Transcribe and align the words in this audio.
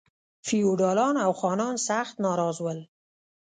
فیوډالان 0.47 1.15
او 1.25 1.31
خانان 1.39 1.75
سخت 1.87 2.15
ناراض 2.25 2.57
ول. 2.65 2.79